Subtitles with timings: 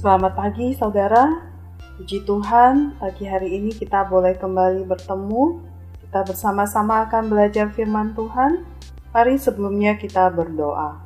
[0.00, 1.44] Selamat pagi saudara,
[2.00, 5.60] puji Tuhan pagi hari ini kita boleh kembali bertemu.
[6.00, 8.64] Kita bersama-sama akan belajar firman Tuhan.
[9.12, 11.04] Mari sebelumnya kita berdoa.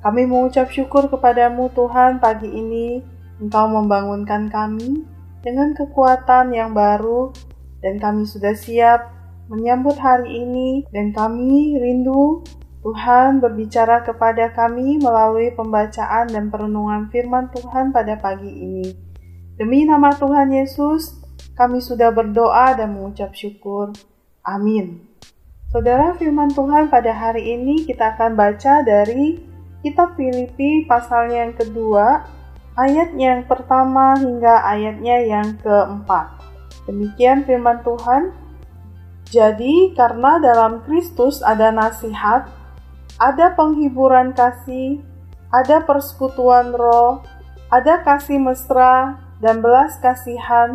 [0.00, 3.04] Kami mengucap syukur kepadamu Tuhan pagi ini
[3.36, 5.04] Engkau membangunkan kami
[5.44, 7.36] dengan kekuatan yang baru
[7.84, 9.12] dan kami sudah siap
[9.52, 12.40] menyambut hari ini dan kami rindu
[12.82, 18.86] Tuhan berbicara kepada kami melalui pembacaan dan perenungan firman Tuhan pada pagi ini.
[19.54, 21.22] Demi nama Tuhan Yesus,
[21.54, 23.94] kami sudah berdoa dan mengucap syukur.
[24.42, 25.06] Amin.
[25.70, 29.38] Saudara firman Tuhan pada hari ini kita akan baca dari
[29.86, 32.26] kitab Filipi pasalnya yang kedua,
[32.74, 36.34] ayat yang pertama hingga ayatnya yang keempat.
[36.90, 38.34] Demikian firman Tuhan.
[39.32, 42.61] Jadi, karena dalam Kristus ada nasihat,
[43.20, 45.00] ada penghiburan kasih,
[45.52, 47.20] ada persekutuan roh,
[47.68, 50.72] ada kasih mesra, dan belas kasihan.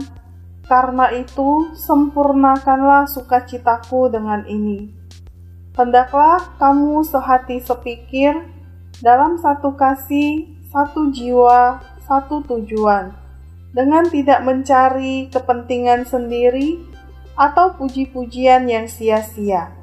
[0.68, 4.92] Karena itu, sempurnakanlah sukacitaku dengan ini.
[5.72, 8.36] Hendaklah kamu sehati sepikir
[9.00, 13.16] dalam satu kasih, satu jiwa, satu tujuan,
[13.72, 16.82] dengan tidak mencari kepentingan sendiri
[17.38, 19.78] atau puji-pujian yang sia-sia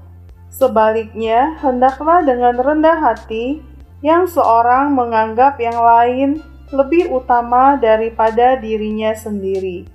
[0.54, 3.58] Sebaliknya, hendaklah dengan rendah hati
[4.06, 6.38] yang seorang menganggap yang lain
[6.70, 9.90] lebih utama daripada dirinya sendiri.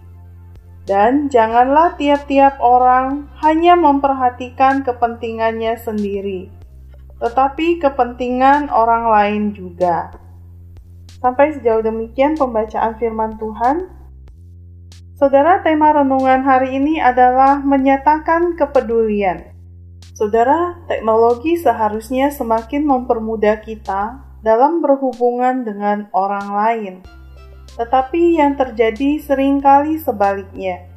[0.83, 6.52] Dan janganlah tiap-tiap orang hanya memperhatikan kepentingannya sendiri,
[7.23, 10.11] tetapi kepentingan orang lain juga.
[11.23, 13.95] Sampai sejauh demikian pembacaan firman Tuhan.
[15.15, 19.48] Saudara, tema renungan hari ini adalah menyatakan kepedulian.
[20.20, 26.94] Saudara, teknologi seharusnya semakin mempermudah kita dalam berhubungan dengan orang lain.
[27.80, 30.92] Tetapi yang terjadi sering kali sebaliknya.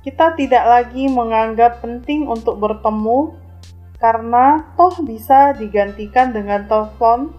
[0.00, 3.36] Kita tidak lagi menganggap penting untuk bertemu
[4.00, 7.36] karena toh bisa digantikan dengan telepon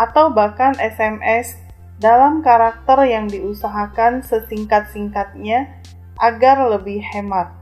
[0.00, 1.60] atau bahkan SMS
[2.00, 5.76] dalam karakter yang diusahakan sesingkat-singkatnya
[6.16, 7.57] agar lebih hemat.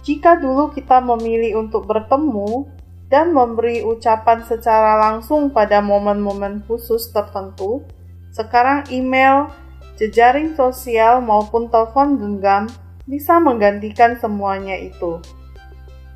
[0.00, 2.64] Jika dulu kita memilih untuk bertemu
[3.12, 7.84] dan memberi ucapan secara langsung pada momen-momen khusus tertentu,
[8.32, 9.52] sekarang email,
[10.00, 12.64] jejaring sosial, maupun telepon genggam
[13.04, 15.20] bisa menggantikan semuanya itu.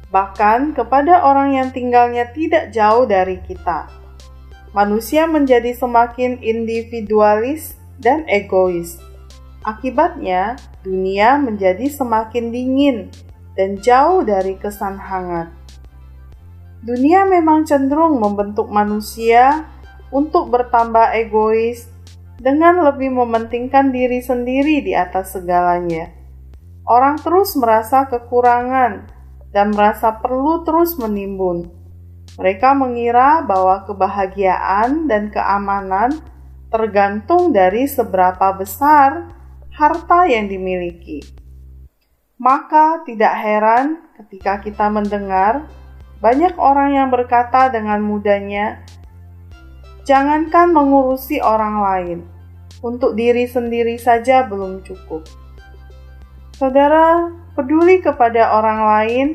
[0.09, 3.91] Bahkan kepada orang yang tinggalnya tidak jauh dari kita.
[4.73, 8.97] Manusia menjadi semakin individualis dan egois.
[9.67, 10.57] Akibatnya,
[10.87, 13.11] dunia menjadi semakin dingin
[13.55, 15.51] dan jauh dari kesan hangat.
[16.85, 19.65] Dunia memang cenderung membentuk manusia
[20.13, 21.89] untuk bertambah egois
[22.37, 26.13] dengan lebih mementingkan diri sendiri di atas segalanya.
[26.85, 29.09] Orang terus merasa kekurangan
[29.49, 31.73] dan merasa perlu terus menimbun.
[32.37, 36.21] Mereka mengira bahwa kebahagiaan dan keamanan
[36.69, 39.31] tergantung dari seberapa besar
[39.73, 41.44] harta yang dimiliki.
[42.35, 45.71] Maka tidak heran ketika kita mendengar
[46.19, 48.83] banyak orang yang berkata dengan mudahnya,
[50.03, 52.19] "Jangankan mengurusi orang lain,
[52.83, 55.23] untuk diri sendiri saja belum cukup."
[56.59, 59.27] Saudara, peduli kepada orang lain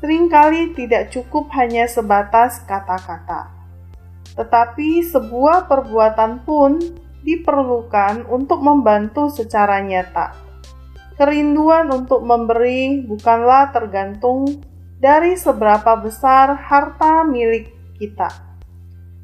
[0.00, 3.52] sering kali tidak cukup hanya sebatas kata-kata,
[4.32, 6.80] tetapi sebuah perbuatan pun
[7.20, 10.49] diperlukan untuk membantu secara nyata
[11.20, 14.64] Kerinduan untuk memberi bukanlah tergantung
[14.96, 17.68] dari seberapa besar harta milik
[18.00, 18.32] kita,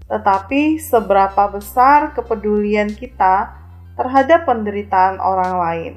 [0.05, 3.57] tetapi seberapa besar kepedulian kita
[3.97, 5.93] terhadap penderitaan orang lain.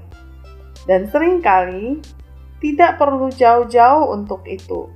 [0.87, 1.99] Dan sering kali
[2.63, 4.87] tidak perlu jauh-jauh untuk itu,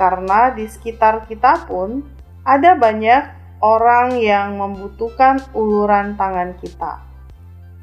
[0.00, 2.00] karena di sekitar kita pun
[2.48, 3.28] ada banyak
[3.60, 7.09] orang yang membutuhkan uluran tangan kita.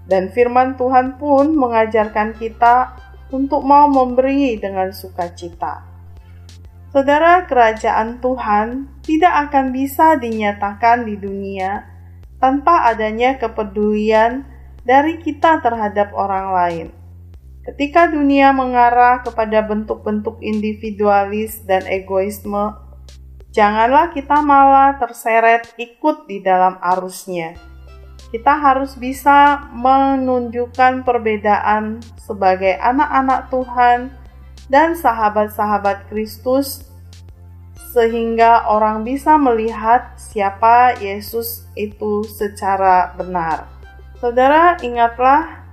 [0.07, 2.95] Dan firman Tuhan pun mengajarkan kita
[3.31, 5.83] untuk mau memberi dengan sukacita.
[6.95, 11.83] Saudara, kerajaan Tuhan tidak akan bisa dinyatakan di dunia
[12.39, 14.47] tanpa adanya kepedulian
[14.87, 16.87] dari kita terhadap orang lain.
[17.67, 22.71] Ketika dunia mengarah kepada bentuk-bentuk individualis dan egoisme,
[23.51, 27.66] janganlah kita malah terseret ikut di dalam arusnya
[28.27, 34.11] kita harus bisa menunjukkan perbedaan sebagai anak-anak Tuhan
[34.67, 36.83] dan sahabat-sahabat Kristus,
[37.95, 43.71] sehingga orang bisa melihat siapa Yesus itu secara benar.
[44.19, 45.63] Saudara, ingatlah,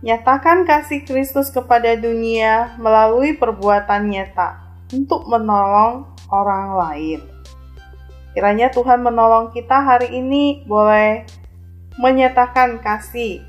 [0.00, 4.56] nyatakan kasih Kristus kepada dunia melalui perbuatan nyata
[4.88, 7.20] untuk menolong orang lain.
[8.32, 11.28] Kiranya Tuhan menolong kita hari ini boleh
[11.98, 13.42] menyatakan kasih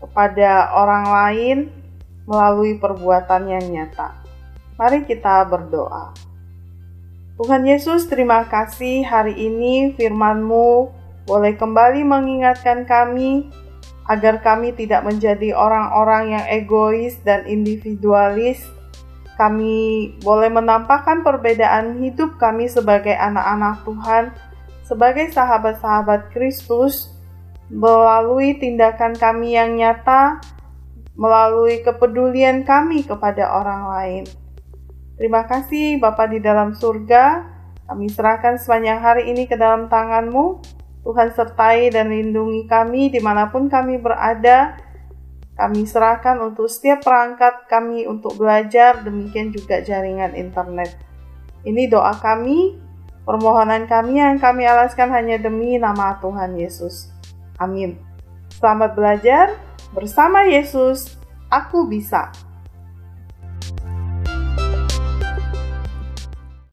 [0.00, 1.58] kepada orang lain
[2.24, 4.16] melalui perbuatan yang nyata.
[4.80, 6.12] Mari kita berdoa.
[7.34, 10.90] Tuhan Yesus, terima kasih hari ini firman-Mu
[11.26, 13.48] boleh kembali mengingatkan kami
[14.06, 18.60] agar kami tidak menjadi orang-orang yang egois dan individualis.
[19.34, 24.24] Kami boleh menampakkan perbedaan hidup kami sebagai anak-anak Tuhan,
[24.86, 27.13] sebagai sahabat-sahabat Kristus,
[27.72, 30.40] melalui tindakan kami yang nyata,
[31.14, 34.24] melalui kepedulian kami kepada orang lain.
[35.14, 37.46] Terima kasih Bapa di dalam surga,
[37.86, 40.58] kami serahkan sepanjang hari ini ke dalam tangan-Mu.
[41.04, 44.80] Tuhan sertai dan lindungi kami di mana pun kami berada.
[45.54, 50.98] Kami serahkan untuk setiap perangkat kami untuk belajar, demikian juga jaringan internet.
[51.62, 52.74] Ini doa kami,
[53.22, 57.13] permohonan kami yang kami alaskan hanya demi nama Tuhan Yesus.
[57.58, 57.98] Amin.
[58.50, 59.54] Selamat belajar
[59.94, 61.18] bersama Yesus.
[61.50, 62.34] Aku bisa.